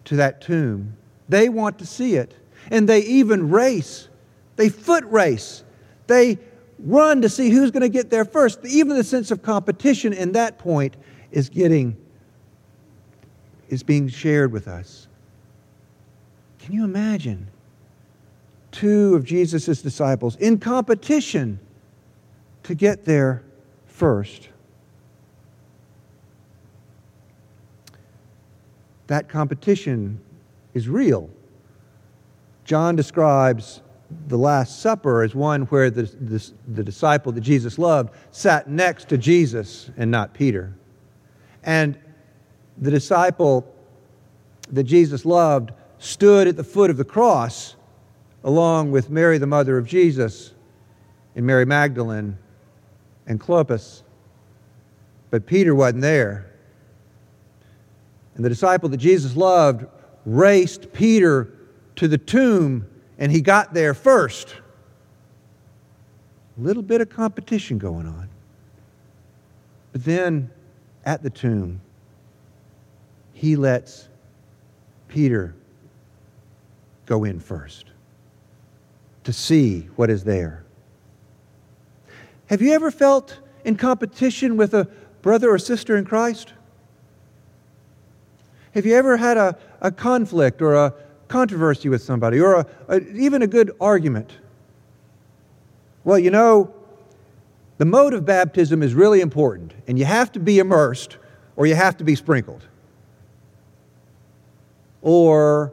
to 0.07 0.16
that 0.16 0.40
tomb. 0.40 0.97
They 1.28 1.49
want 1.49 1.78
to 1.78 1.87
see 1.87 2.16
it. 2.16 2.35
And 2.71 2.88
they 2.88 3.00
even 3.00 3.50
race. 3.50 4.09
They 4.57 4.69
foot 4.69 5.05
race. 5.05 5.64
They 6.07 6.38
run 6.78 7.23
to 7.23 7.28
see 7.28 7.50
who's 7.50 7.71
going 7.71 7.83
to 7.83 7.88
get 7.88 8.11
there 8.11 8.25
first. 8.25 8.64
Even 8.64 8.97
the 8.97 9.05
sense 9.05 9.31
of 9.31 9.43
competition 9.43 10.12
in 10.12 10.33
that 10.33 10.59
point 10.59 10.97
is 11.31 11.49
getting 11.49 11.97
is 13.69 13.83
being 13.83 14.09
shared 14.09 14.52
with 14.52 14.69
us. 14.69 15.09
Can 16.61 16.73
you 16.73 16.85
imagine 16.85 17.49
two 18.71 19.16
of 19.16 19.25
Jesus' 19.25 19.83
disciples 19.83 20.37
in 20.37 20.59
competition 20.59 21.59
to 22.62 22.75
get 22.75 23.05
there 23.05 23.43
first? 23.87 24.49
That 29.06 29.28
competition 29.28 30.20
is 30.75 30.88
real. 30.88 31.30
John 32.64 32.96
describes 32.96 33.82
the 34.28 34.38
Last 34.38 34.80
Supper 34.80 35.22
as 35.22 35.34
one 35.34 35.62
where 35.62 35.90
the, 35.90 36.02
the, 36.02 36.52
the, 36.68 36.84
disciple 36.84 37.32
that 37.32 37.40
Jesus 37.40 37.78
loved 37.78 38.14
sat 38.30 38.68
next 38.68 39.08
to 39.08 39.18
Jesus 39.18 39.90
and 39.96 40.10
not 40.10 40.32
Peter. 40.32 40.75
And 41.64 41.98
the 42.78 42.90
disciple 42.90 43.72
that 44.70 44.84
Jesus 44.84 45.25
loved 45.25 45.72
stood 45.98 46.46
at 46.46 46.56
the 46.56 46.64
foot 46.64 46.90
of 46.90 46.96
the 46.96 47.04
cross 47.04 47.76
along 48.44 48.92
with 48.92 49.10
Mary, 49.10 49.38
the 49.38 49.46
mother 49.46 49.76
of 49.76 49.86
Jesus, 49.86 50.54
and 51.34 51.44
Mary 51.44 51.64
Magdalene 51.64 52.38
and 53.26 53.40
Clopas. 53.40 54.02
But 55.30 55.46
Peter 55.46 55.75
wasn't 55.75 56.02
there. 56.02 56.52
And 58.37 58.45
the 58.45 58.49
disciple 58.49 58.88
that 58.90 58.99
Jesus 58.99 59.35
loved 59.35 59.87
raced 60.25 60.93
Peter 60.93 61.52
to 61.97 62.07
the 62.07 62.19
tomb, 62.19 62.87
and 63.19 63.33
he 63.33 63.40
got 63.40 63.73
there 63.73 63.95
first. 63.95 64.55
A 66.59 66.61
little 66.61 66.83
bit 66.83 67.00
of 67.00 67.09
competition 67.09 67.78
going 67.78 68.07
on. 68.07 68.28
But 69.93 70.05
then 70.05 70.50
at 71.05 71.23
the 71.23 71.31
tomb, 71.31 71.81
he 73.33 73.57
lets 73.57 74.09
Peter 75.09 75.55
go 77.07 77.25
in 77.25 77.40
first 77.40 77.87
to 79.25 79.33
see 79.33 79.88
what 79.97 80.11
is 80.11 80.25
there. 80.25 80.64
Have 82.47 82.61
you 82.62 82.73
ever 82.73 82.90
felt 82.90 83.38
in 83.64 83.76
competition 83.76 84.57
with 84.57 84.75
a 84.75 84.88
brother 85.23 85.50
or 85.50 85.59
sister 85.59 85.97
in 85.97 86.05
Christ? 86.05 86.52
Have 88.76 88.85
you 88.85 88.95
ever 88.95 89.16
had 89.16 89.38
a, 89.38 89.56
a 89.80 89.90
conflict 89.90 90.61
or 90.61 90.75
a 90.75 90.92
controversy 91.28 91.88
with 91.88 92.02
somebody 92.02 92.38
or 92.38 92.56
a, 92.56 92.66
a, 92.88 93.00
even 93.14 93.40
a 93.40 93.47
good 93.47 93.75
argument? 93.80 94.30
Well, 96.04 96.18
you 96.18 96.30
know, 96.30 96.75
the 97.78 97.87
mode 97.87 98.12
of 98.12 98.26
baptism 98.26 98.83
is 98.83 98.92
really 98.92 99.23
important, 99.23 99.73
and 99.88 99.99
you 99.99 100.04
have 100.04 100.30
to 100.33 100.40
be 100.40 100.59
immersed 100.59 101.16
or 101.56 101.66
you 101.66 101.75
have 101.75 101.97
to 101.97 102.04
be 102.04 102.14
sprinkled. 102.14 102.66
Or 105.00 105.73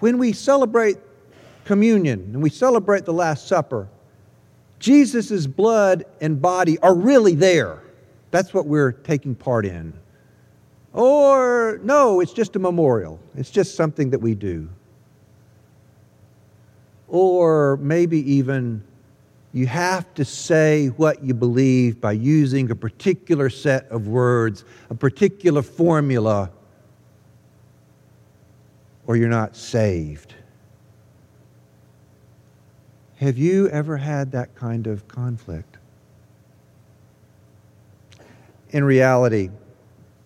when 0.00 0.18
we 0.18 0.34
celebrate 0.34 0.98
communion 1.64 2.20
and 2.34 2.42
we 2.42 2.50
celebrate 2.50 3.06
the 3.06 3.14
Last 3.14 3.48
Supper, 3.48 3.88
Jesus' 4.80 5.46
blood 5.46 6.04
and 6.20 6.42
body 6.42 6.78
are 6.80 6.94
really 6.94 7.34
there. 7.34 7.82
That's 8.30 8.52
what 8.52 8.66
we're 8.66 8.92
taking 8.92 9.34
part 9.34 9.64
in. 9.64 9.94
Or, 10.94 11.80
no, 11.82 12.20
it's 12.20 12.32
just 12.32 12.54
a 12.54 12.60
memorial, 12.60 13.18
it's 13.36 13.50
just 13.50 13.74
something 13.74 14.10
that 14.10 14.20
we 14.20 14.34
do. 14.34 14.68
Or 17.08 17.76
maybe 17.78 18.32
even 18.32 18.82
you 19.52 19.66
have 19.66 20.12
to 20.14 20.24
say 20.24 20.88
what 20.88 21.22
you 21.22 21.34
believe 21.34 22.00
by 22.00 22.12
using 22.12 22.70
a 22.70 22.76
particular 22.76 23.50
set 23.50 23.88
of 23.88 24.06
words, 24.06 24.64
a 24.88 24.94
particular 24.94 25.62
formula, 25.62 26.50
or 29.06 29.16
you're 29.16 29.28
not 29.28 29.56
saved. 29.56 30.34
Have 33.16 33.36
you 33.36 33.68
ever 33.68 33.96
had 33.96 34.32
that 34.32 34.54
kind 34.54 34.86
of 34.86 35.06
conflict? 35.08 35.76
In 38.70 38.84
reality, 38.84 39.50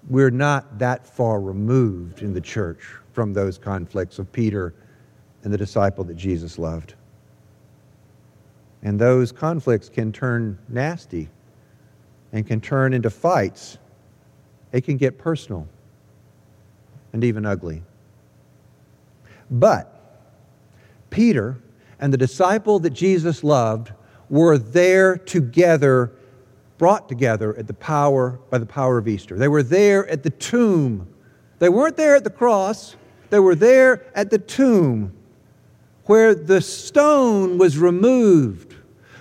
we're 0.09 0.31
not 0.31 0.79
that 0.79 1.07
far 1.07 1.41
removed 1.41 2.23
in 2.23 2.33
the 2.33 2.41
church 2.41 2.83
from 3.13 3.33
those 3.33 3.59
conflicts 3.59 4.19
of 4.19 4.31
Peter 4.33 4.75
and 5.43 5.53
the 5.53 5.59
disciple 5.59 6.05
that 6.05 6.17
Jesus 6.17 6.59
loved. 6.59 6.95
And 8.83 8.99
those 8.99 9.33
conflicts 9.33 9.89
can 9.89 10.13
turn 10.13 10.59
nasty 10.69 11.29
and 12.33 12.47
can 12.47 12.61
turn 12.61 12.95
into 12.95 13.11
fights. 13.11 13.79
It 14.73 14.83
can 14.83 14.97
get 14.97 15.19
personal 15.19 15.67
and 17.13 17.25
even 17.25 17.45
ugly. 17.45 17.83
But 19.51 19.95
Peter 21.11 21.59
and 21.99 22.13
the 22.13 22.19
disciple 22.19 22.79
that 22.81 22.91
Jesus 22.91 23.43
loved 23.43 23.93
were 24.31 24.59
there 24.59 25.17
together, 25.17 26.13
brought 26.79 27.09
together 27.09 27.55
at 27.57 27.67
the 27.67 27.75
power 27.75 28.39
by 28.51 28.59
the 28.59 28.67
power 28.67 28.97
of 28.99 29.09
Easter. 29.09 29.37
They 29.37 29.49
were 29.49 29.63
there 29.63 30.09
at 30.09 30.23
the 30.23 30.31
tomb. 30.31 31.09
They 31.59 31.69
weren't 31.69 31.97
there 31.97 32.15
at 32.15 32.25
the 32.25 32.31
cross. 32.31 32.97
They 33.31 33.41
were 33.41 33.57
there 33.57 34.07
at 34.15 34.31
the 34.31 34.39
tomb 34.39 35.13
where 36.05 36.35
the 36.35 36.63
stone 36.63 37.59
was 37.59 37.77
removed, 37.77 38.75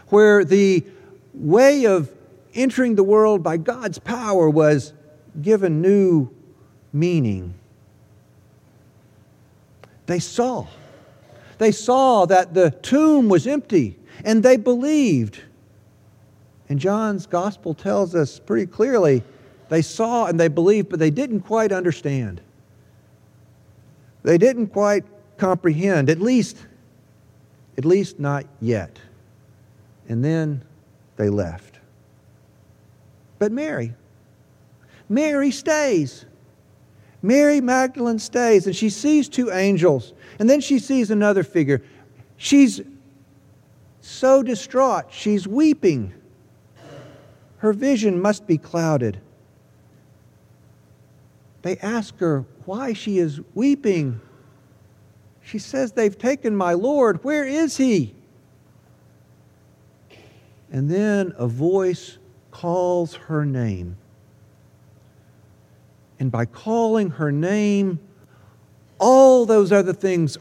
where 0.07 0.45
the 0.45 0.85
way 1.33 1.85
of 1.85 2.09
entering 2.53 2.95
the 2.95 3.03
world 3.03 3.43
by 3.43 3.57
God's 3.57 3.99
power 3.99 4.49
was 4.49 4.93
given 5.41 5.81
new 5.81 6.29
meaning. 6.93 7.53
They 10.05 10.19
saw. 10.19 10.67
They 11.57 11.71
saw 11.71 12.25
that 12.25 12.53
the 12.53 12.71
tomb 12.71 13.27
was 13.27 13.45
empty 13.45 13.97
and 14.23 14.41
they 14.41 14.55
believed. 14.55 15.41
And 16.69 16.79
John's 16.79 17.25
gospel 17.25 17.73
tells 17.73 18.13
us 18.15 18.39
pretty 18.39 18.65
clearly 18.65 19.23
they 19.69 19.81
saw 19.81 20.25
and 20.25 20.39
they 20.39 20.47
believed, 20.47 20.89
but 20.89 20.99
they 20.99 21.09
didn't 21.09 21.41
quite 21.41 21.71
understand. 21.71 22.41
They 24.23 24.37
didn't 24.37 24.67
quite 24.67 25.05
comprehend, 25.37 26.09
at 26.09 26.19
least 26.19 26.57
at 27.77 27.85
least 27.85 28.19
not 28.19 28.45
yet. 28.59 28.99
And 30.09 30.23
then 30.23 30.63
they 31.15 31.29
left. 31.29 31.79
But 33.39 33.51
Mary, 33.51 33.93
Mary 35.07 35.51
stays. 35.51 36.25
Mary 37.21 37.61
Magdalene 37.61 38.19
stays 38.19 38.67
and 38.67 38.75
she 38.75 38.89
sees 38.89 39.29
two 39.29 39.51
angels. 39.51 40.13
And 40.39 40.49
then 40.49 40.61
she 40.61 40.79
sees 40.79 41.11
another 41.11 41.43
figure. 41.43 41.83
She's 42.37 42.81
so 44.01 44.41
distraught, 44.41 45.05
she's 45.11 45.47
weeping. 45.47 46.13
Her 47.57 47.73
vision 47.73 48.21
must 48.21 48.45
be 48.45 48.57
clouded. 48.57 49.19
They 51.63 51.77
ask 51.77 52.17
her 52.19 52.45
why 52.65 52.93
she 52.93 53.17
is 53.17 53.41
weeping. 53.55 54.21
She 55.41 55.59
says, 55.59 55.91
They've 55.91 56.17
taken 56.17 56.55
my 56.55 56.73
Lord. 56.73 57.23
Where 57.23 57.45
is 57.45 57.77
he? 57.77 58.13
And 60.71 60.89
then 60.89 61.33
a 61.37 61.47
voice 61.47 62.17
calls 62.51 63.15
her 63.15 63.45
name. 63.45 63.97
And 66.19 66.31
by 66.31 66.45
calling 66.45 67.11
her 67.11 67.31
name, 67.31 67.99
all 68.99 69.45
those 69.45 69.71
other 69.71 69.93
things 69.93 70.37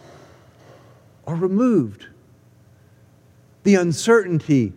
are 1.26 1.35
removed. 1.35 2.07
The 3.62 3.74
uncertainty, 3.74 4.72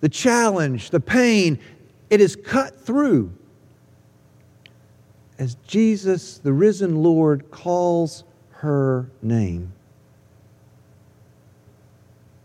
the 0.00 0.08
challenge, 0.08 0.90
the 0.90 1.00
pain, 1.00 1.58
it 2.10 2.20
is 2.20 2.36
cut 2.36 2.80
through 2.80 3.32
as 5.38 5.54
Jesus, 5.66 6.38
the 6.38 6.52
risen 6.52 7.02
Lord, 7.02 7.50
calls 7.50 8.24
her 8.50 9.08
name, 9.22 9.72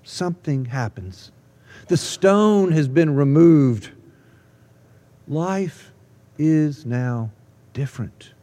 something 0.03 0.65
happens. 0.65 1.31
The 1.87 1.97
stone 1.97 2.71
has 2.71 2.87
been 2.87 3.15
removed. 3.15 3.89
Life 5.27 5.91
is 6.37 6.85
now 6.85 7.31
different. 7.73 8.33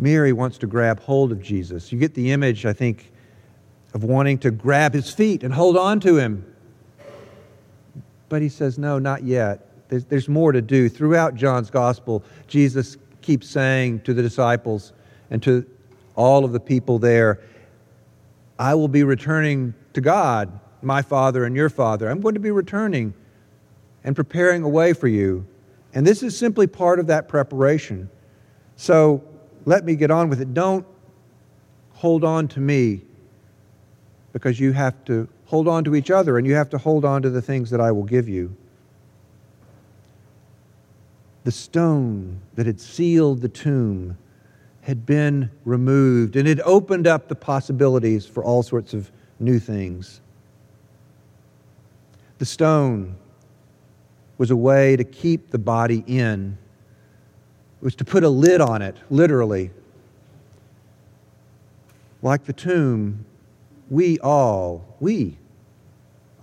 Mary 0.00 0.32
wants 0.32 0.58
to 0.58 0.66
grab 0.66 1.00
hold 1.00 1.30
of 1.32 1.40
Jesus. 1.40 1.92
You 1.92 1.98
get 1.98 2.14
the 2.14 2.32
image, 2.32 2.66
I 2.66 2.72
think, 2.72 3.12
of 3.98 4.04
wanting 4.04 4.38
to 4.38 4.52
grab 4.52 4.94
his 4.94 5.12
feet 5.12 5.42
and 5.42 5.52
hold 5.52 5.76
on 5.76 5.98
to 5.98 6.18
him. 6.18 6.44
But 8.28 8.42
he 8.42 8.48
says, 8.48 8.78
No, 8.78 9.00
not 9.00 9.24
yet. 9.24 9.66
There's, 9.88 10.04
there's 10.04 10.28
more 10.28 10.52
to 10.52 10.62
do. 10.62 10.88
Throughout 10.88 11.34
John's 11.34 11.68
gospel, 11.68 12.22
Jesus 12.46 12.96
keeps 13.22 13.48
saying 13.48 14.02
to 14.02 14.14
the 14.14 14.22
disciples 14.22 14.92
and 15.30 15.42
to 15.42 15.66
all 16.14 16.44
of 16.44 16.52
the 16.52 16.60
people 16.60 17.00
there, 17.00 17.40
I 18.56 18.76
will 18.76 18.86
be 18.86 19.02
returning 19.02 19.74
to 19.94 20.00
God, 20.00 20.60
my 20.80 21.02
Father 21.02 21.44
and 21.44 21.56
your 21.56 21.68
Father. 21.68 22.08
I'm 22.08 22.20
going 22.20 22.34
to 22.34 22.40
be 22.40 22.52
returning 22.52 23.14
and 24.04 24.14
preparing 24.14 24.62
a 24.62 24.68
way 24.68 24.92
for 24.92 25.08
you. 25.08 25.44
And 25.92 26.06
this 26.06 26.22
is 26.22 26.38
simply 26.38 26.68
part 26.68 27.00
of 27.00 27.08
that 27.08 27.26
preparation. 27.26 28.08
So 28.76 29.24
let 29.64 29.84
me 29.84 29.96
get 29.96 30.12
on 30.12 30.28
with 30.28 30.40
it. 30.40 30.54
Don't 30.54 30.86
hold 31.94 32.22
on 32.22 32.46
to 32.48 32.60
me 32.60 33.02
because 34.38 34.60
you 34.60 34.70
have 34.70 35.04
to 35.04 35.26
hold 35.46 35.66
on 35.66 35.82
to 35.82 35.96
each 35.96 36.12
other 36.12 36.38
and 36.38 36.46
you 36.46 36.54
have 36.54 36.70
to 36.70 36.78
hold 36.78 37.04
on 37.04 37.22
to 37.22 37.28
the 37.28 37.42
things 37.42 37.70
that 37.70 37.80
I 37.80 37.90
will 37.90 38.04
give 38.04 38.28
you 38.28 38.56
the 41.48 41.52
stone 41.52 42.42
that 42.56 42.66
had 42.66 42.78
sealed 42.78 43.40
the 43.40 43.48
tomb 43.48 44.18
had 44.82 45.06
been 45.06 45.50
removed, 45.64 46.36
and 46.36 46.46
it 46.46 46.60
opened 46.62 47.06
up 47.06 47.26
the 47.26 47.34
possibilities 47.34 48.26
for 48.26 48.44
all 48.44 48.62
sorts 48.62 48.92
of 48.92 49.10
new 49.40 49.58
things. 49.58 50.20
The 52.36 52.44
stone 52.44 53.16
was 54.36 54.50
a 54.50 54.56
way 54.56 54.94
to 54.96 55.04
keep 55.04 55.50
the 55.50 55.58
body 55.58 56.04
in, 56.06 56.58
it 57.80 57.84
was 57.84 57.94
to 57.94 58.04
put 58.04 58.24
a 58.24 58.28
lid 58.28 58.60
on 58.60 58.82
it, 58.82 58.98
literally. 59.08 59.70
Like 62.20 62.44
the 62.44 62.52
tomb, 62.52 63.24
we 63.90 64.18
all, 64.20 64.96
we, 65.00 65.36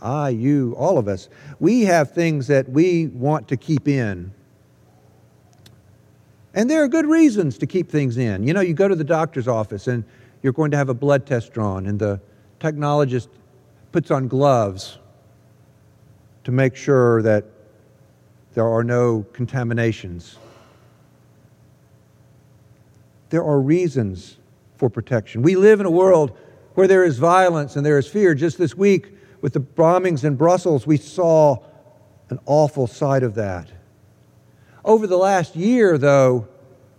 I, 0.02 0.30
you, 0.30 0.76
all 0.78 0.98
of 0.98 1.08
us, 1.08 1.30
we 1.60 1.82
have 1.82 2.12
things 2.12 2.48
that 2.48 2.70
we 2.70 3.08
want 3.08 3.48
to 3.50 3.58
keep 3.58 3.88
in. 3.88 4.32
And 6.54 6.70
there 6.70 6.84
are 6.84 6.88
good 6.88 7.06
reasons 7.06 7.58
to 7.58 7.68
keep 7.68 7.90
things 7.90 8.18
in. 8.18 8.48
You 8.48 8.54
know, 8.54 8.62
you 8.62 8.74
go 8.74 8.88
to 8.88 8.96
the 8.96 9.04
doctor's 9.04 9.48
office 9.48 9.88
and 9.88 10.04
you're 10.42 10.54
going 10.54 10.72
to 10.72 10.78
have 10.78 10.90
a 10.90 10.94
blood 10.94 11.26
test 11.26 11.54
drawn, 11.54 11.88
and 11.88 12.00
the 12.00 12.22
technologist 12.60 13.30
puts 13.92 14.12
on 14.12 14.28
gloves 14.28 15.00
to 16.44 16.52
make 16.52 16.76
sure 16.76 17.22
that 17.24 17.46
there 18.54 18.68
are 18.68 18.84
no 18.84 19.26
contaminations. 19.34 20.38
There 23.30 23.44
are 23.44 23.60
reasons 23.60 24.38
for 24.78 24.90
protection. 24.90 25.42
We 25.42 25.56
live 25.56 25.80
in 25.80 25.86
a 25.86 25.92
world 25.92 26.38
where 26.76 26.88
there 26.88 27.04
is 27.04 27.18
violence 27.18 27.76
and 27.76 27.86
there 27.86 27.98
is 27.98 28.08
fear. 28.08 28.36
Just 28.36 28.58
this 28.58 28.76
week, 28.76 29.12
with 29.42 29.54
the 29.54 29.60
bombings 29.60 30.24
in 30.24 30.36
Brussels, 30.36 30.86
we 30.86 30.98
saw 30.98 31.58
an 32.30 32.40
awful 32.46 32.88
side 32.88 33.24
of 33.24 33.36
that. 33.36 33.70
Over 34.84 35.08
the 35.08 35.18
last 35.18 35.56
year, 35.56 35.98
though, 35.98 36.48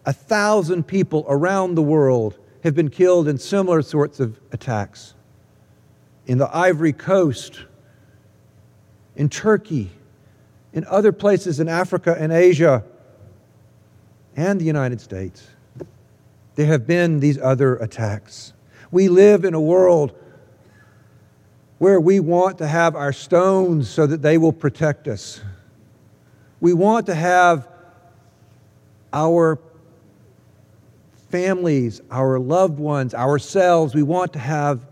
a 0.04 0.12
thousand 0.12 0.86
people 0.86 1.24
around 1.28 1.74
the 1.74 1.82
world 1.82 2.38
have 2.62 2.74
been 2.74 2.90
killed 2.90 3.28
in 3.28 3.38
similar 3.38 3.82
sorts 3.82 4.18
of 4.18 4.40
attacks. 4.52 5.14
In 6.26 6.38
the 6.38 6.54
Ivory 6.56 6.92
Coast, 6.92 7.64
in 9.14 9.28
Turkey, 9.28 9.90
in 10.72 10.84
other 10.86 11.12
places 11.12 11.60
in 11.60 11.68
Africa 11.68 12.16
and 12.18 12.32
Asia, 12.32 12.84
and 14.36 14.60
the 14.60 14.64
United 14.64 15.00
States. 15.00 15.46
There 16.54 16.66
have 16.66 16.86
been 16.86 17.20
these 17.20 17.38
other 17.38 17.76
attacks. 17.76 18.52
We 18.90 19.08
live 19.08 19.44
in 19.44 19.54
a 19.54 19.60
world 19.60 20.12
where 21.78 22.00
we 22.00 22.20
want 22.20 22.58
to 22.58 22.66
have 22.66 22.96
our 22.96 23.12
stones 23.12 23.88
so 23.88 24.06
that 24.06 24.22
they 24.22 24.38
will 24.38 24.52
protect 24.52 25.08
us. 25.08 25.40
We 26.60 26.72
want 26.72 27.06
to 27.06 27.14
have 27.14 27.68
our 29.12 29.58
families, 31.28 32.00
our 32.10 32.38
loved 32.38 32.78
ones, 32.78 33.14
ourselves, 33.14 33.94
we 33.94 34.02
want 34.02 34.32
to 34.32 34.38
have 34.38 34.86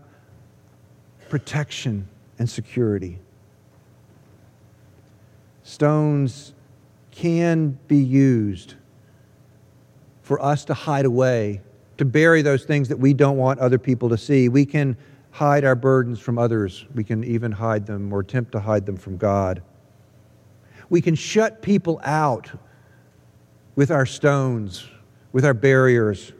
protection 1.29 2.07
and 2.37 2.49
security. 2.49 3.19
Stones 5.63 6.53
can 7.11 7.79
be 7.87 7.97
used 7.97 8.75
for 10.21 10.41
us 10.41 10.65
to 10.65 10.73
hide 10.73 11.05
away, 11.05 11.61
to 11.97 12.05
bury 12.05 12.41
those 12.41 12.65
things 12.65 12.89
that 12.89 12.97
we 12.97 13.13
don't 13.13 13.37
want 13.37 13.59
other 13.59 13.77
people 13.77 14.09
to 14.09 14.17
see. 14.17 14.49
We 14.49 14.65
can 14.65 14.97
hide 15.31 15.65
our 15.65 15.75
burdens 15.75 16.19
from 16.19 16.37
others. 16.37 16.85
We 16.93 17.03
can 17.03 17.23
even 17.23 17.51
hide 17.51 17.85
them 17.85 18.13
or 18.13 18.21
attempt 18.21 18.51
to 18.53 18.59
hide 18.59 18.85
them 18.85 18.97
from 18.97 19.17
God. 19.17 19.61
We 20.89 21.01
can 21.01 21.15
shut 21.15 21.61
people 21.61 21.99
out 22.03 22.51
with 23.75 23.91
our 23.91 24.05
stones, 24.05 24.87
with 25.31 25.45
our 25.45 25.53
barriers. 25.53 26.31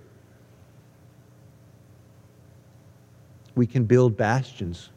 We 3.55 3.65
can 3.65 3.85
build 3.85 4.15
bastions. 4.15 4.89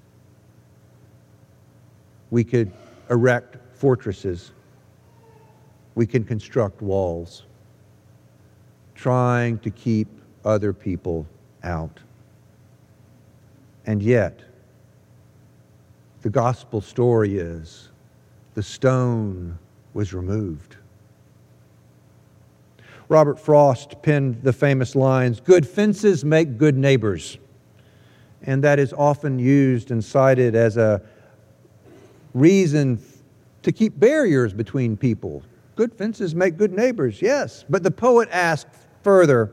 We 2.31 2.45
could 2.45 2.73
erect 3.11 3.57
fortresses. 3.75 4.53
We 5.95 6.07
can 6.07 6.25
construct 6.25 6.83
walls, 6.83 7.45
trying 8.95 9.59
to 9.61 9.71
keep 9.71 10.09
other 10.49 10.73
people 10.73 11.27
out. 11.63 12.01
And 13.87 14.03
yet, 14.03 14.41
the 16.23 16.31
gospel 16.31 16.81
story 16.81 17.39
is 17.39 17.91
the 18.55 18.63
stone 18.63 19.59
was 19.95 20.13
removed. 20.13 20.77
Robert 23.09 23.39
Frost 23.39 24.03
penned 24.03 24.43
the 24.43 24.53
famous 24.53 24.95
lines 24.95 25.41
Good 25.41 25.67
fences 25.67 26.25
make 26.25 26.59
good 26.59 26.77
neighbors. 26.77 27.39
And 28.43 28.63
that 28.65 28.79
is 28.79 28.93
often 28.93 29.39
used 29.39 29.91
and 29.91 30.05
cited 30.05 30.55
as 30.55 30.77
a 30.77 31.03
reason 32.35 33.01
to 33.63 33.73
keep 33.73 33.99
barriers 33.99 34.53
between 34.53 34.97
people. 34.97 35.43
Good 35.77 35.93
fences 35.93 36.35
make 36.35 36.57
good 36.57 36.73
neighbors, 36.73 37.21
yes. 37.21 37.65
But 37.69 37.83
the 37.83 37.91
poet 37.91 38.29
asked 38.31 38.69
further 39.03 39.53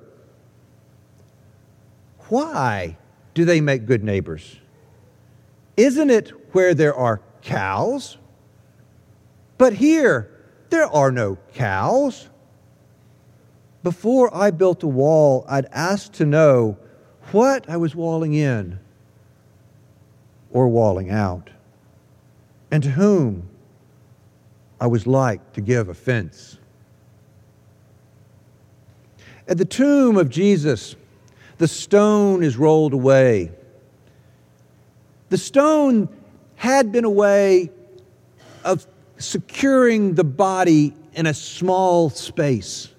why 2.30 2.98
do 3.34 3.46
they 3.46 3.62
make 3.62 3.86
good 3.86 4.04
neighbors? 4.04 4.58
Isn't 5.78 6.10
it 6.10 6.30
where 6.54 6.74
there 6.74 6.96
are 6.96 7.22
cows? 7.42 8.18
But 9.58 9.74
here, 9.74 10.32
there 10.70 10.88
are 10.88 11.12
no 11.12 11.38
cows. 11.54 12.30
Before 13.84 14.36
I 14.36 14.52
built 14.52 14.84
a 14.84 14.88
wall, 14.88 15.46
I'd 15.48 15.68
ask 15.72 16.12
to 16.14 16.26
know 16.26 16.78
what 17.32 17.70
I 17.70 17.78
was 17.78 17.96
walling 17.96 18.34
in 18.34 18.80
or 20.52 20.68
walling 20.68 21.10
out, 21.10 21.50
and 22.72 22.82
to 22.82 22.92
whom 22.92 23.50
I 24.80 24.88
was 24.88 25.06
like 25.06 25.54
to 25.54 25.62
give 25.62 25.90
offense. 25.90 26.58
At 29.48 29.58
the 29.58 29.66
tomb 29.66 30.18
of 30.18 30.30
Jesus, 30.30 30.96
the 31.58 31.68
stone 31.68 32.44
is 32.44 32.58
rolled 32.58 32.94
away. 32.94 33.52
The 35.30 35.38
stone 35.38 36.10
had 36.56 36.91
been 36.91 37.06
a 37.06 37.10
way 37.10 37.70
of 38.63 38.86
securing 39.18 40.15
the 40.15 40.24
body 40.24 40.94
in 41.13 41.26
a 41.26 41.34
small 41.34 42.10
space, 42.10 42.89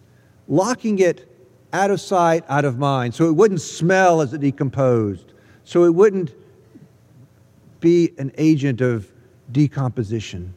locking 0.49 0.99
it 0.99 1.31
out 1.73 1.91
of 1.91 2.01
sight, 2.01 2.45
out 2.49 2.65
of 2.65 2.79
mind, 2.79 3.15
so 3.15 3.29
it 3.29 3.33
wouldn't 3.33 3.61
smell 3.61 4.21
as 4.21 4.33
it 4.33 4.41
decomposed, 4.41 5.33
so 5.65 5.85
it 5.85 5.95
wouldn't 5.95 6.35
be 7.81 8.13
an 8.19 8.33
agent 8.39 8.81
of 8.81 9.13
decomposition 9.53 10.55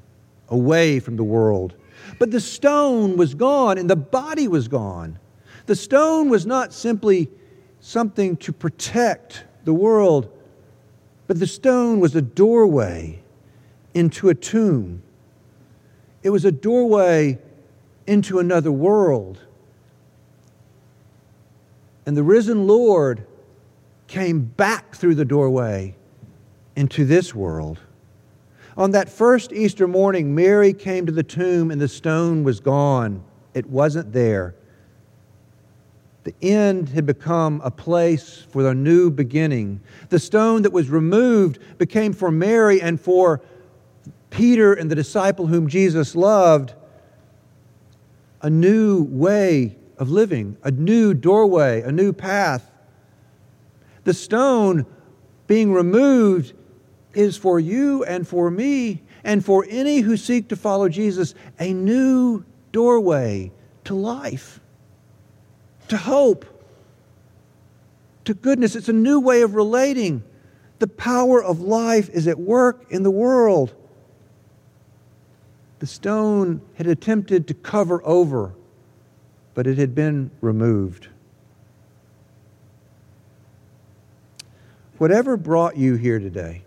away 0.47 0.99
from 0.99 1.15
the 1.17 1.23
world. 1.23 1.75
But 2.17 2.31
the 2.31 2.39
stone 2.39 3.17
was 3.17 3.33
gone 3.33 3.77
and 3.77 3.89
the 3.89 3.95
body 3.95 4.47
was 4.47 4.67
gone. 4.67 5.19
The 5.65 5.75
stone 5.75 6.29
was 6.29 6.45
not 6.45 6.73
simply 6.73 7.29
something 7.79 8.37
to 8.37 8.51
protect 8.51 9.43
the 9.65 9.73
world, 9.73 10.29
but 11.27 11.39
the 11.39 11.47
stone 11.47 11.99
was 11.99 12.15
a 12.15 12.21
doorway 12.21 13.21
into 13.93 14.29
a 14.29 14.35
tomb. 14.35 15.01
It 16.23 16.29
was 16.29 16.45
a 16.45 16.51
doorway 16.51 17.39
into 18.07 18.39
another 18.39 18.71
world. 18.71 19.39
And 22.05 22.17
the 22.17 22.23
risen 22.23 22.67
Lord 22.67 23.25
came 24.07 24.41
back 24.41 24.95
through 24.95 25.15
the 25.15 25.25
doorway 25.25 25.95
into 26.75 27.05
this 27.05 27.35
world. 27.35 27.79
On 28.75 28.91
that 28.91 29.09
first 29.09 29.51
Easter 29.51 29.87
morning, 29.87 30.33
Mary 30.33 30.73
came 30.73 31.05
to 31.05 31.11
the 31.11 31.23
tomb 31.23 31.69
and 31.69 31.79
the 31.79 31.87
stone 31.87 32.43
was 32.43 32.59
gone. 32.59 33.23
It 33.53 33.67
wasn't 33.67 34.13
there. 34.13 34.55
The 36.29 36.47
end 36.47 36.89
had 36.89 37.07
become 37.07 37.59
a 37.63 37.71
place 37.71 38.45
for 38.51 38.61
the 38.61 38.75
new 38.75 39.09
beginning. 39.09 39.81
The 40.09 40.19
stone 40.19 40.61
that 40.61 40.71
was 40.71 40.87
removed 40.87 41.57
became 41.79 42.13
for 42.13 42.29
Mary 42.29 42.79
and 42.79 43.01
for 43.01 43.41
Peter 44.29 44.73
and 44.73 44.91
the 44.91 44.95
disciple 44.95 45.47
whom 45.47 45.67
Jesus 45.67 46.15
loved 46.15 46.75
a 48.43 48.49
new 48.49 49.05
way 49.05 49.75
of 49.97 50.11
living, 50.11 50.55
a 50.61 50.69
new 50.69 51.15
doorway, 51.15 51.81
a 51.81 51.91
new 51.91 52.13
path. 52.13 52.69
The 54.03 54.13
stone 54.13 54.85
being 55.47 55.73
removed 55.73 56.53
is 57.15 57.37
for 57.37 57.59
you 57.59 58.03
and 58.03 58.27
for 58.27 58.51
me 58.51 59.01
and 59.23 59.43
for 59.43 59.65
any 59.67 60.01
who 60.01 60.15
seek 60.15 60.49
to 60.49 60.55
follow 60.55 60.89
Jesus 60.89 61.33
a 61.59 61.73
new 61.73 62.45
doorway 62.71 63.51
to 63.85 63.95
life, 63.95 64.58
to 65.89 65.97
hope, 65.97 66.45
to 68.25 68.33
goodness. 68.33 68.75
It's 68.75 68.89
a 68.89 68.93
new 68.93 69.19
way 69.19 69.41
of 69.41 69.55
relating. 69.55 70.23
The 70.79 70.87
power 70.87 71.43
of 71.43 71.59
life 71.59 72.09
is 72.09 72.27
at 72.27 72.39
work 72.39 72.85
in 72.89 73.03
the 73.03 73.11
world. 73.11 73.73
The 75.79 75.87
stone 75.87 76.61
had 76.75 76.87
attempted 76.87 77.47
to 77.47 77.53
cover 77.53 78.01
over, 78.05 78.53
but 79.53 79.67
it 79.67 79.77
had 79.77 79.95
been 79.95 80.31
removed. 80.41 81.07
Whatever 84.97 85.37
brought 85.37 85.77
you 85.77 85.95
here 85.95 86.19
today, 86.19 86.63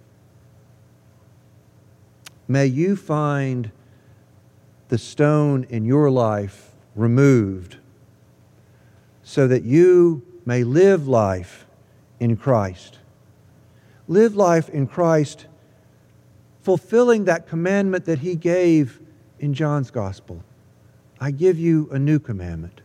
May 2.52 2.66
you 2.66 2.96
find 2.96 3.70
the 4.88 4.98
stone 4.98 5.64
in 5.70 5.87
your 5.87 6.11
life 6.11 6.72
removed 6.94 7.78
so 9.22 9.46
that 9.48 9.64
you 9.64 10.22
may 10.44 10.64
live 10.64 11.08
life 11.08 11.66
in 12.20 12.37
Christ. 12.37 12.98
Live 14.08 14.35
life 14.35 14.68
in 14.68 14.87
Christ, 14.87 15.46
fulfilling 16.61 17.24
that 17.24 17.48
commandment 17.48 18.04
that 18.06 18.20
he 18.20 18.35
gave 18.35 19.00
in 19.38 19.54
John's 19.54 19.90
Gospel. 19.90 20.42
I 21.20 21.30
give 21.30 21.58
you 21.58 21.88
a 21.92 21.98
new 21.98 22.18
commandment 22.18 22.80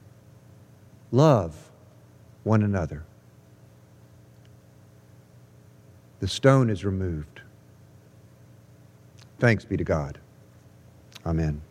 love 1.11 1.71
one 2.43 2.61
another. 2.63 3.03
the 6.19 6.27
stone 6.27 6.69
is 6.69 6.83
removed. 6.83 7.41
Thanks 9.39 9.65
be 9.65 9.77
to 9.77 9.83
God. 9.83 10.17
Amen. 11.25 11.61